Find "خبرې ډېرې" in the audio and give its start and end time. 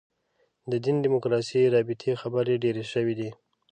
2.21-2.83